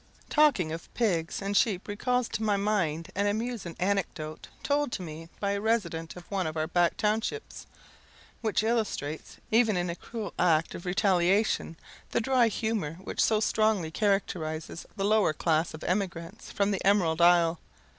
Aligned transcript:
Talking 0.31 0.71
of 0.71 0.91
pigs 0.95 1.43
and 1.43 1.55
sheep 1.55 1.87
recals 1.87 2.27
to 2.29 2.41
my 2.41 2.57
mind 2.57 3.11
an 3.13 3.27
amusing 3.27 3.75
anecdote, 3.79 4.47
told 4.63 4.91
to 4.93 5.03
me 5.03 5.29
by 5.39 5.51
a 5.51 5.61
resident 5.61 6.15
of 6.15 6.23
one 6.31 6.47
of 6.47 6.57
our 6.57 6.65
back 6.65 6.97
townships, 6.97 7.67
which 8.41 8.63
illustrates, 8.63 9.37
even 9.51 9.77
in 9.77 9.91
a 9.91 9.95
cruel 9.95 10.33
act 10.39 10.73
of 10.73 10.87
retaliation, 10.87 11.77
the 12.09 12.19
dry 12.19 12.47
humour 12.47 12.93
which 13.03 13.21
so 13.21 13.39
strongly 13.39 13.91
characterizes 13.91 14.87
the 14.95 15.05
lower 15.05 15.33
class 15.33 15.71
of 15.75 15.83
emigrants 15.83 16.51
from 16.51 16.71
the 16.71 16.83
emerald 16.83 17.21
isle. 17.21 17.59